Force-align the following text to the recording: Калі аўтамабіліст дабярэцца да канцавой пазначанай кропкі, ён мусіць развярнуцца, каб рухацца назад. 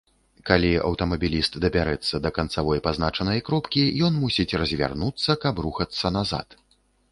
Калі 0.49 0.69
аўтамабіліст 0.89 1.57
дабярэцца 1.65 2.21
да 2.23 2.31
канцавой 2.39 2.81
пазначанай 2.89 3.43
кропкі, 3.51 3.85
ён 4.09 4.19
мусіць 4.25 4.49
развярнуцца, 4.65 5.39
каб 5.47 5.65
рухацца 5.69 6.15
назад. 6.19 6.61